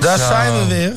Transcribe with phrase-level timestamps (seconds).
[0.00, 0.24] Daar Zo.
[0.26, 0.92] zijn we weer.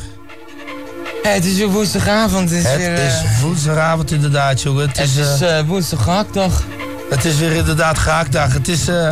[1.34, 2.50] Het is weer woensdagavond.
[2.50, 4.88] Het is, Het weer, eh, is woensdagavond inderdaad, jongen.
[4.88, 6.64] Het het is, is eh, eh, woensdag gehaktdag.
[7.10, 8.54] het is weer inderdaad gehaktdag.
[8.54, 9.10] Het is eh,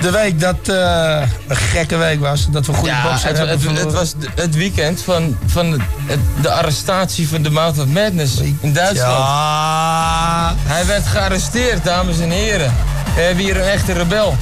[0.00, 2.46] de week dat eh, een gekke week was.
[2.50, 5.70] Dat we goede Ja, boksen hebben het, was het weekend van, van
[6.06, 9.18] het- de arrestatie van de Mouth of Madness in Duitsland.
[9.18, 12.72] Ja, Hij werd gearresteerd, dames en heren.
[13.14, 14.36] We hebben hier een echte rebel.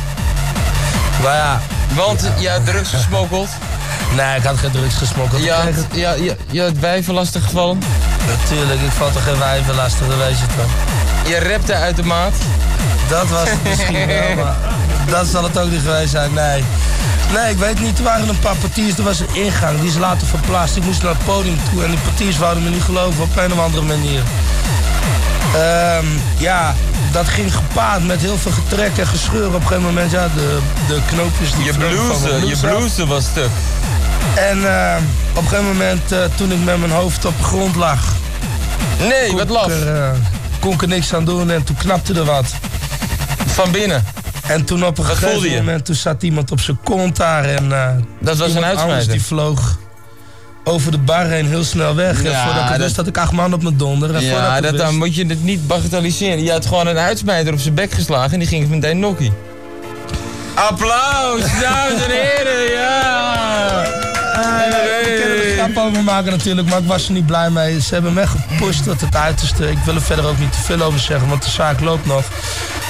[1.22, 1.60] maar ja.
[1.94, 3.48] Want je had drugs gesmokkeld.
[4.14, 5.42] Nee, ik had geen drugs gesmokkeld.
[5.42, 7.78] Je had, ja, je, je had wijven lastig gevallen.
[8.26, 10.70] Natuurlijk, ik vat er geen wijven lastig, dat weet je toch.
[11.28, 12.34] Je repte uit de maat.
[13.08, 14.56] Dat was het misschien wel, maar
[15.10, 16.64] dat zal het ook niet geweest zijn, nee.
[17.32, 19.96] Nee, ik weet niet, er waren een paar portiers, er was een ingang, die is
[19.96, 20.76] later verplaatst.
[20.76, 23.52] Ik moest naar het podium toe en die portiers wouden me niet geloven op een
[23.52, 24.22] of andere manier.
[25.54, 26.74] Ehm, ja,
[27.16, 29.46] dat ging gepaard met heel veel getrek en gescheur.
[29.46, 30.58] Op een gegeven moment, ja, de,
[30.88, 33.48] de knoopjes die Je blouse, je blouse was stuk.
[34.34, 35.02] En ehm,
[35.34, 38.12] op een gegeven moment, eh, toen ik met mijn hoofd op de grond lag,
[39.08, 39.68] Nee, wat laf.
[39.84, 40.10] eh,
[40.60, 42.46] kon ik er niks aan doen en toen knapte er wat.
[43.46, 44.04] Van binnen.
[44.46, 47.72] En toen op een Wat gegeven moment toen zat iemand op zijn kont daar en
[47.72, 47.88] eh,
[48.20, 49.10] Dat was een uitsmijter.
[49.12, 49.76] die vloog
[50.68, 52.22] over de bar heen heel snel weg.
[52.22, 54.14] Ja, en voordat ik dat- ik acht man op mijn donder.
[54.14, 56.42] En Ja, dat, dan moet je het niet bagatelliseren.
[56.44, 59.32] Je had gewoon een uitsmijter op zijn bek geslagen en die ging meteen nokkie.
[60.54, 63.82] Applaus, dames en heren, ja!
[63.82, 67.80] Ik kan er een grap over maken natuurlijk, maar ik was er niet blij mee.
[67.80, 69.70] Ze hebben me gepusht tot het uiterste.
[69.70, 72.22] Ik wil er verder ook niet te veel over zeggen, want de zaak loopt nog.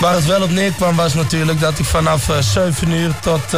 [0.00, 3.54] Waar het wel op neerkwam was natuurlijk dat ik vanaf eh 7 uur tot,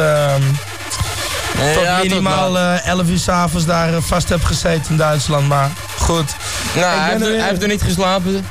[1.60, 4.96] ehm, tot Ja, tot minimaal eh 11 uur s'avonds daar eh, vast heb gezeten in
[4.96, 5.48] Duitsland.
[5.48, 6.34] Maar goed.
[6.74, 8.46] Nou, hij heeft, er hij heeft er niet geslapen.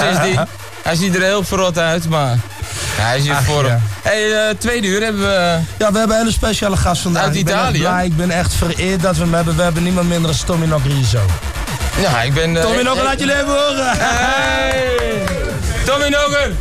[0.00, 0.46] Sindsdien.
[0.82, 2.38] Hij ziet er heel verrot uit, maar...
[2.96, 3.80] Ja, hij is hier Ach, voor ja.
[4.02, 5.58] hey, eh, tweede uur hebben we...
[5.78, 7.24] Ja, we hebben een hele speciale gast vandaag.
[7.24, 7.78] Uit Italië?
[7.78, 8.04] blij.
[8.06, 9.56] Ik ben echt vereerd dat we hem hebben.
[9.56, 11.20] We hebben niemand minder dan Tommy Nogrizo.
[12.00, 12.56] Ja, ik ben...
[12.56, 13.90] eh, Tommy eh, Nogger, laat je leven horen!
[13.96, 15.24] Hey!
[15.84, 16.52] Tommy Nogger!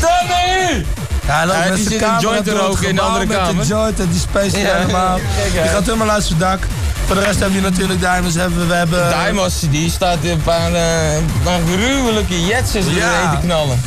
[0.00, 0.84] Tommy!
[1.26, 2.88] Ja, hij loopt Ja, met die zijn zit een camera joint te door het roken
[2.88, 3.62] in de gebouw andere met kamer.
[3.62, 5.18] de joint en die space Ja, helemaal.
[5.36, 6.58] kijk Die gaat helemaal uit zijn dak.
[7.06, 8.36] Voor de rest hebben we natuurlijk Diamonds.
[8.36, 13.30] Hebben, we hebben, Daimos, die staat een paar, eh, een paar gruwelijke jetsers Ja.
[13.30, 13.80] te knallen.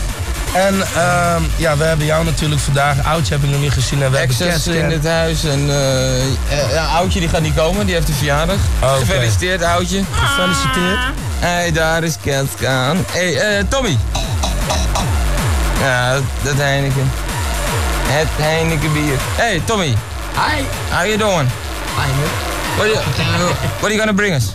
[0.53, 3.05] En ehm, ja, we hebben jou natuurlijk vandaag.
[3.05, 4.03] Oudje heb ik nog niet gezien.
[4.03, 7.86] En we Access in het huis en eh, eh, ja, Oudje die gaat niet komen,
[7.86, 8.55] die heeft een verjaardag.
[8.84, 8.93] Oh.
[8.98, 10.03] Gefeliciteerd Oudje.
[10.12, 11.00] Gefeliciteerd.
[11.39, 13.05] Hey, daar is Cascan.
[13.12, 13.98] Hey, eh, Tommy.
[15.81, 17.12] Ja, dat, dat Heineken.
[18.12, 19.18] Het Heineken bier.
[19.38, 19.94] Hey, Tommy.
[20.36, 20.63] Hi.
[20.89, 21.48] How you doing?
[21.96, 22.13] Fine.
[22.78, 23.00] What are you,
[23.80, 24.54] what are you gonna bring us?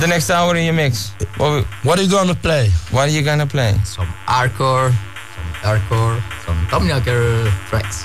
[0.00, 1.12] The next hour in your mix.
[1.36, 2.70] What, What are you gonna play?
[2.90, 3.74] what are you gonna play?
[3.84, 4.90] Some hardcore,
[5.34, 8.04] some darkcore, some Tomjager tracks.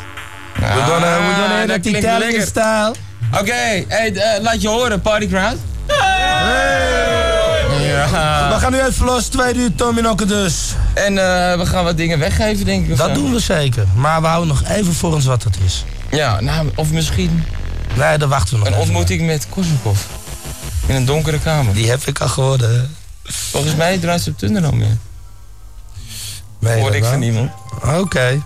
[0.60, 2.48] We're gonna, we're gonna Ah, hit klinkt Italian lekker.
[2.48, 2.94] style.
[3.40, 5.58] Oké, hey, eh, laat je horen, party crowd.
[5.88, 7.23] Ja.
[8.10, 9.26] We gaan nu even los.
[9.28, 10.74] Tweede uur Tommy Nokker dus.
[10.94, 12.98] En eh, we gaan wat dingen weggeven, denk ik.
[12.98, 13.14] Dat zo.
[13.14, 13.86] doen we zeker.
[13.96, 15.84] Maar we houden nog even voor ons wat het is.
[16.12, 17.44] Ja, nou, of misschien
[17.96, 20.00] Nee, daar wachten we nog een ontmoeting met Korsakov.
[20.86, 21.74] In een donkere kamer.
[21.74, 22.62] Die heb ik al gehoord.
[22.62, 22.82] hè.
[23.24, 24.98] Volgens mij draait ze op Tunnel meer.
[26.60, 27.24] Dat ik van nou?
[27.24, 27.52] iemand.
[28.00, 28.42] Oké.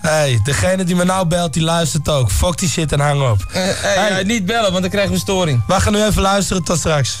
[0.00, 2.30] Hey, degene die me nou belt, die luistert ook.
[2.30, 3.46] Fok die shit en hang op.
[3.52, 4.22] Eh, hey, Hey.
[4.22, 5.62] niet bellen, want dan krijgen we storing.
[5.66, 6.62] We gaan nu even luisteren.
[6.64, 7.20] Tot straks.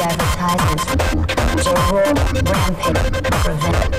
[0.00, 1.64] advertisements.
[1.64, 3.95] Jehovah rampage Prevent.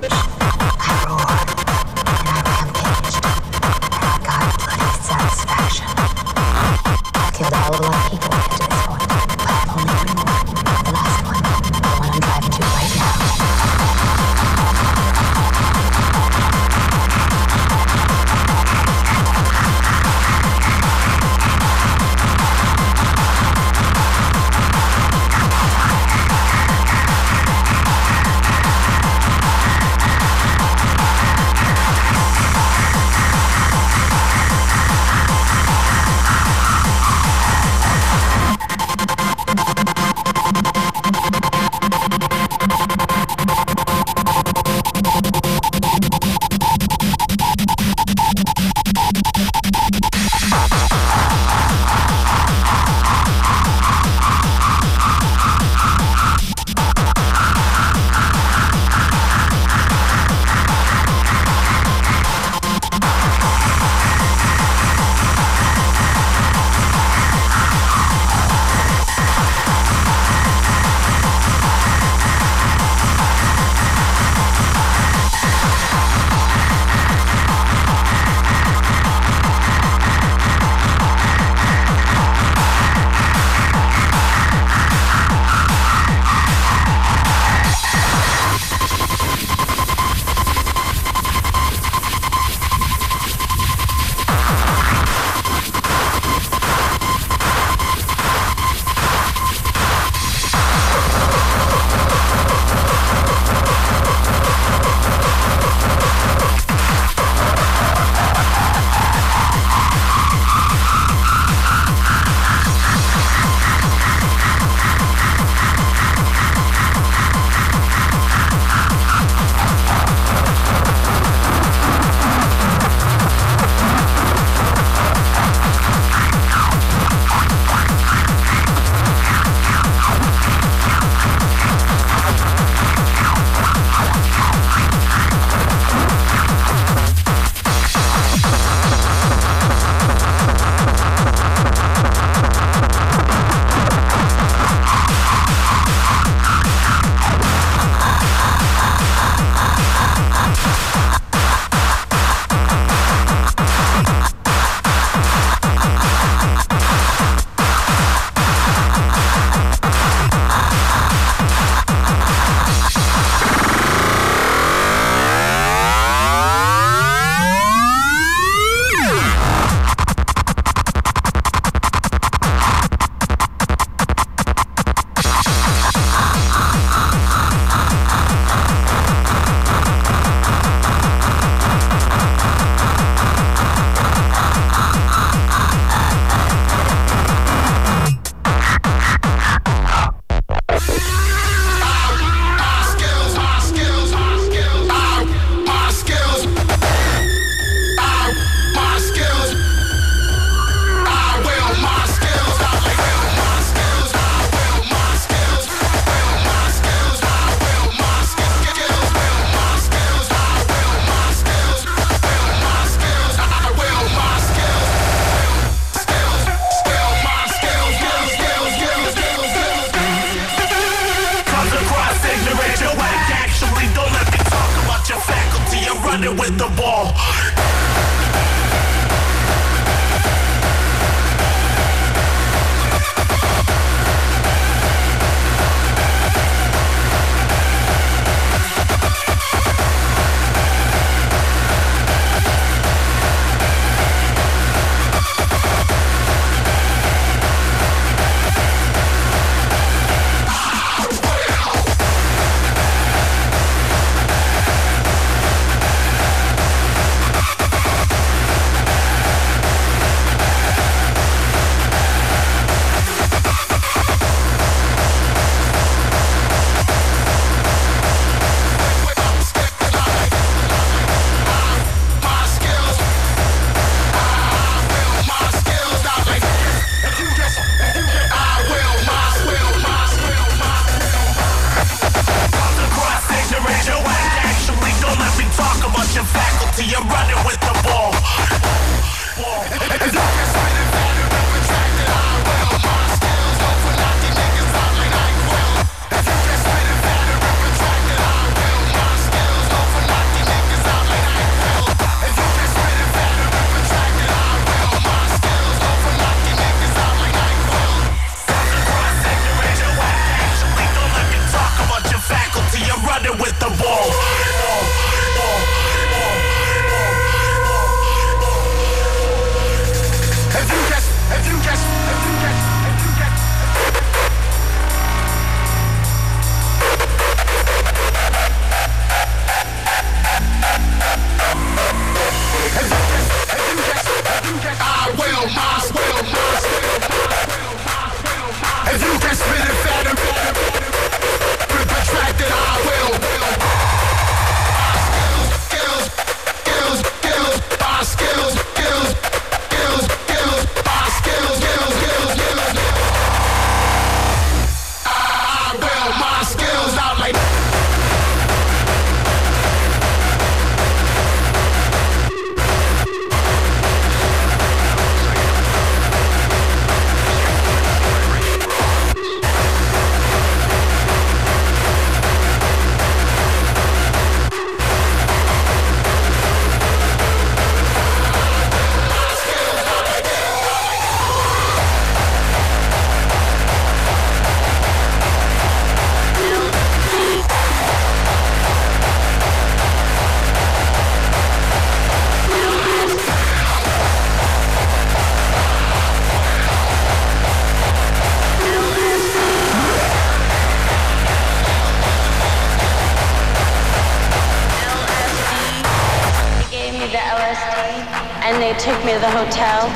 [408.73, 408.79] Rageu.
[408.79, 409.89] took me to the hotel.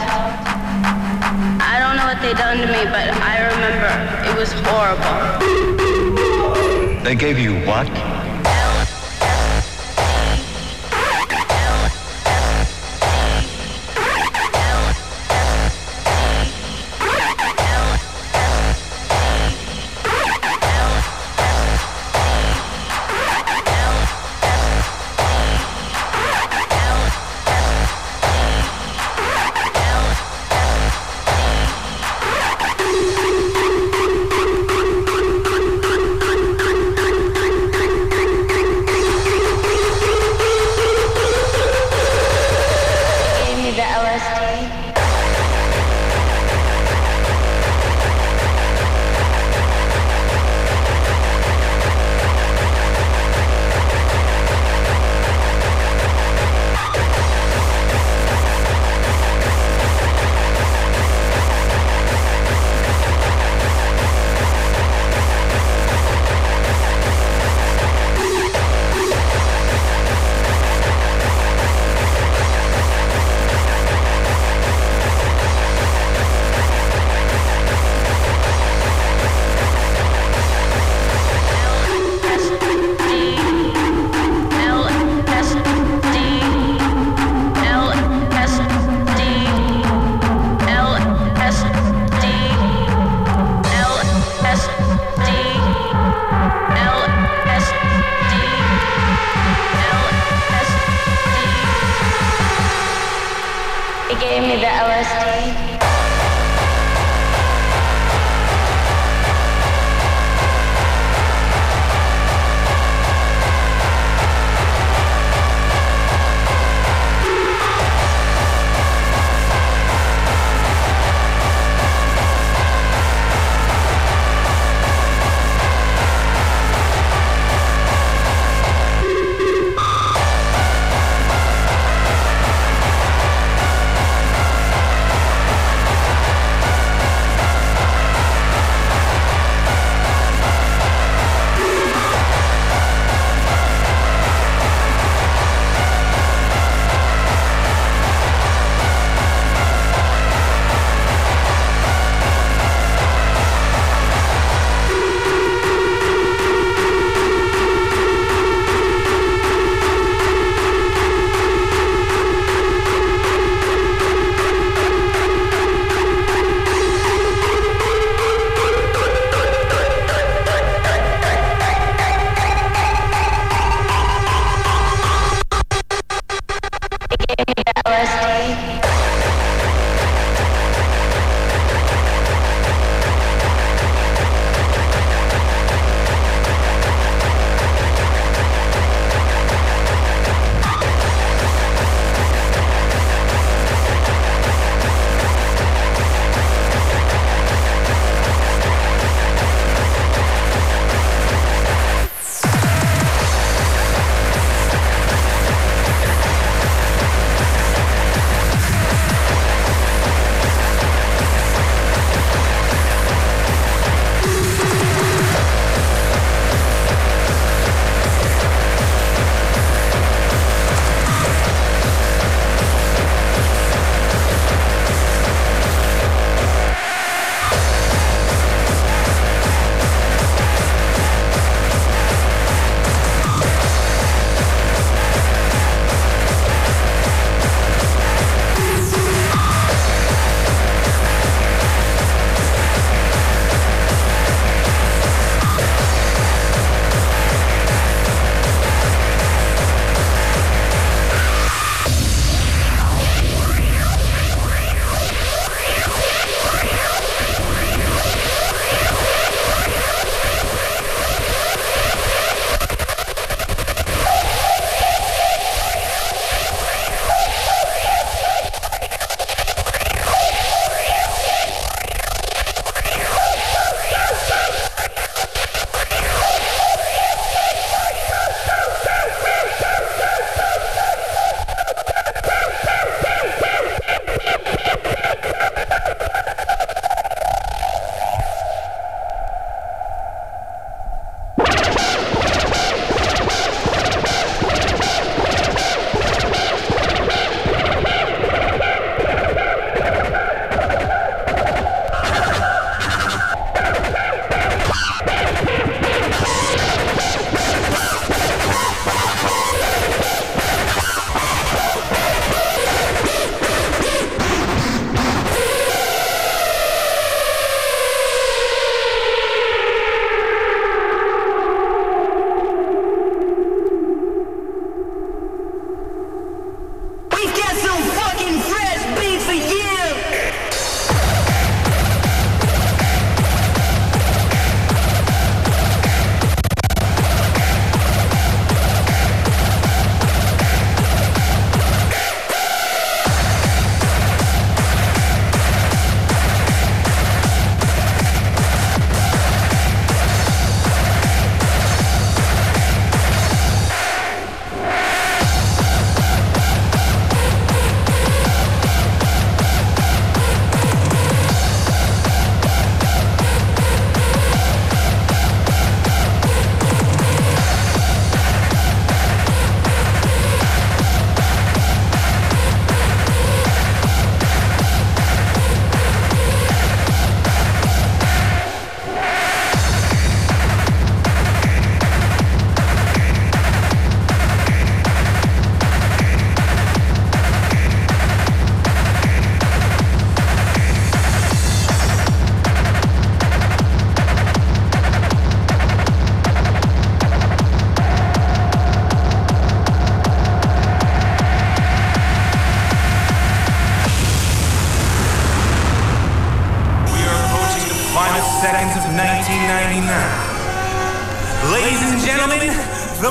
[1.62, 3.90] I don't know what they done to me, but I remember
[4.30, 5.20] it was horrible.
[7.04, 8.11] They gave you what?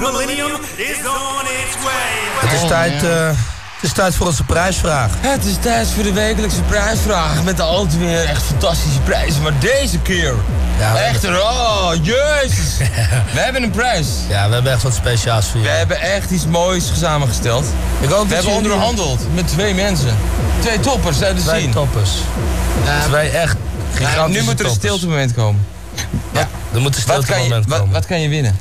[0.01, 2.41] Millennium is on its way.
[2.41, 3.09] Het is, Oh, tijd, ja.
[3.09, 3.27] eh,
[3.75, 5.11] het is tijd voor onze prijsvraag.
[5.21, 7.43] Het is tijd voor de wekelijkse prijsvraag.
[7.45, 9.43] Met altijd weer echt fantastische prijzen.
[9.43, 10.35] Maar deze keer.
[10.79, 11.25] Ja, we echt.
[11.29, 12.77] Oh, jezus.
[13.35, 14.07] We hebben een prijs.
[14.29, 15.73] Ja, we hebben echt wat speciaals voor We je.
[15.73, 17.65] hebben echt iets moois samengesteld.
[18.01, 20.17] Ik hoop We dat hebben onderhandeld met twee mensen.
[20.61, 21.71] Twee toppers uit de Twee zien.
[21.73, 22.11] toppers.
[23.09, 23.57] Twee echt
[23.95, 25.67] gigantische nu moet er een stilte moment komen.
[26.33, 27.93] Ja, er moet een Wat stilte kan, je, moment wat, komen.
[27.95, 28.59] wat kan je winnen?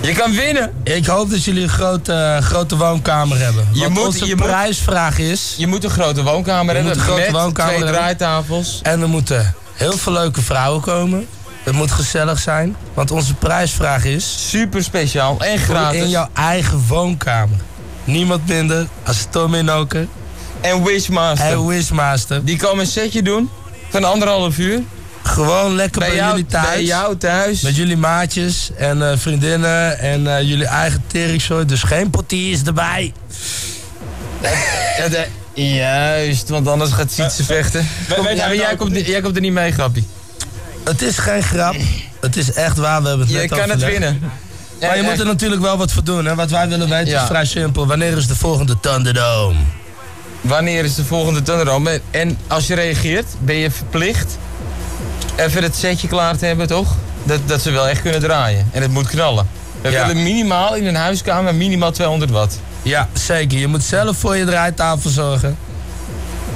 [0.00, 0.72] Je kan winnen!
[0.84, 3.68] Ik hoop dat jullie een grote, grote woonkamer hebben.
[3.72, 5.54] Je Want moet- onze je prijsvraag is...
[5.56, 8.80] Je moet een grote woonkamer hebben een grote met woonkamer twee draaitafels.
[8.82, 11.26] En er moeten heel veel leuke vrouwen komen.
[11.62, 12.76] Het moet gezellig zijn.
[12.94, 14.36] Want onze prijsvraag is...
[14.48, 16.00] Super speciaal en gratis.
[16.02, 17.56] In jouw eigen woonkamer.
[18.04, 20.06] Niemand minder als Tommy Noker
[20.60, 21.46] En Wishmaster.
[21.46, 22.44] en Wishmaster.
[22.44, 23.50] Die komen een setje doen
[23.88, 24.80] van anderhalf uur.
[25.28, 26.66] Gewoon lekker bij, Bij jou, jullie thuis.
[26.68, 27.60] bij jou thuis.
[27.60, 31.64] Met jullie maatjes en eh, vriendinnen en eh, jullie eigen teringzooi.
[31.64, 33.12] Dus geen portiers erbij.
[34.98, 35.26] Ja, de-
[35.62, 37.88] juist, want anders gaat Sietse vechten.
[38.14, 40.06] Kom, ja, maar jij, komt, jij komt er niet mee, grappie.
[40.84, 41.76] Het is geen grap.
[42.20, 43.02] Het is echt waar.
[43.02, 44.20] We hebben het Je net kan het winnen.
[44.80, 46.24] Maar je moet er natuurlijk wel wat voor doen.
[46.24, 46.34] Hè?
[46.34, 47.20] Wat wij willen weten Ja.
[47.22, 47.86] is vrij simpel.
[47.86, 49.58] Wanneer is de volgende Thunderdome?
[50.40, 52.00] Wanneer is de volgende Thunderdome?
[52.10, 54.38] En als je reageert, ben je verplicht
[55.38, 56.94] even het setje klaar te hebben, toch?
[57.24, 58.68] Dat, dat ze wel echt kunnen draaien.
[58.72, 59.46] En het moet knallen.
[59.80, 60.06] We Ja.
[60.06, 62.60] willen minimaal in een huiskamer minimaal 200 watt.
[62.82, 63.58] Ja, zeker.
[63.58, 65.56] Je moet zelf voor je draaitafel zorgen.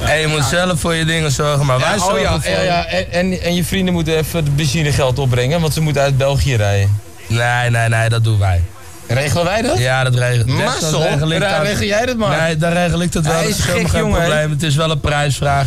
[0.04, 1.66] En je moet zelf voor je dingen zorgen.
[1.66, 2.84] Maar wij Ja, zorgen oh ja, voor ja.
[2.86, 6.56] En, en, en je vrienden moeten even het benzinegeld opbrengen, want ze moeten uit België
[6.56, 7.00] rijden.
[7.26, 8.08] Nee, nee, nee.
[8.08, 8.62] Dat doen wij.
[9.06, 9.78] Regelen wij dat?
[9.78, 11.40] Ja, dat regel, dat Mazzel, regel ik.
[11.40, 12.40] daar regel jij dat maar.
[12.40, 13.32] Nee, dan regel ik dat wel.
[13.32, 14.50] Hij Dat is is helemaal gek, geen jongen, probleem.
[14.50, 15.66] Het is wel een prijsvraag.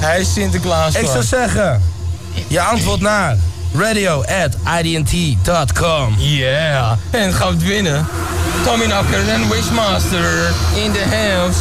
[0.00, 0.94] Hij is Sinterklaas.
[0.94, 1.82] Ik zou zeggen,
[2.50, 3.36] je antwoord naar
[3.74, 6.14] radio at idnt.com.
[6.18, 6.92] Yeah.
[7.10, 8.06] En gaat winnen.
[8.64, 11.58] Tommy Knocker en Wishmaster in the house.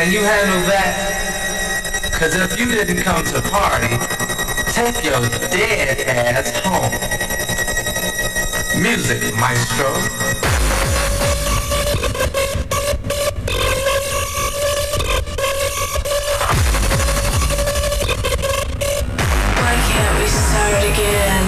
[0.00, 2.10] Can you handle that?
[2.14, 3.98] Cause if you didn't come to party,
[4.72, 5.20] take your
[5.50, 6.90] dead ass home.
[8.82, 9.92] Music, maestro.
[20.82, 21.39] again.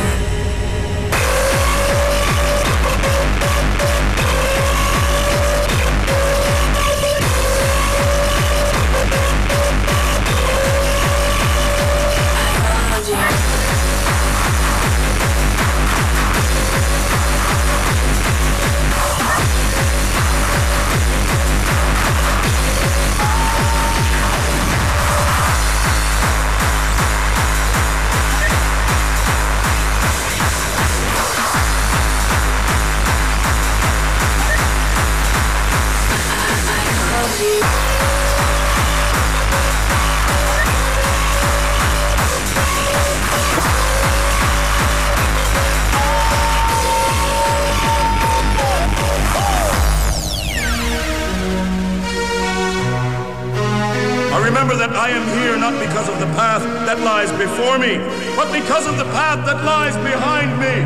[57.73, 57.99] before me,
[58.37, 60.85] but because of the path that lies behind me.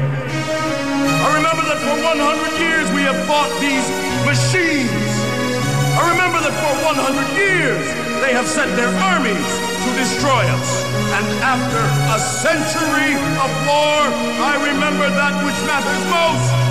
[1.26, 3.86] I remember that for 100 years we have fought these
[4.26, 4.90] machines.
[5.98, 7.82] I remember that for 100 years
[8.22, 9.46] they have sent their armies
[9.82, 10.68] to destroy us.
[11.18, 11.82] And after
[12.14, 14.00] a century of war,
[14.46, 16.65] I remember that which matters most.